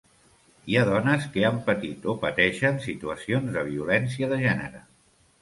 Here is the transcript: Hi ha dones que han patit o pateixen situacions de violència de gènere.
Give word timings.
Hi 0.69 0.77
ha 0.77 0.85
dones 0.87 1.27
que 1.35 1.43
han 1.49 1.59
patit 1.67 2.07
o 2.13 2.15
pateixen 2.23 2.81
situacions 2.87 3.53
de 3.61 3.67
violència 3.69 4.33
de 4.35 4.43
gènere. 4.43 4.85